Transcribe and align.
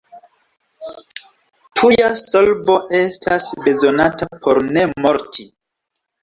Tuja 1.79 2.07
solvo 2.21 2.79
estas 3.01 3.51
bezonata 3.67 4.31
por 4.47 4.63
ne 4.71 4.87
morti. 5.07 5.47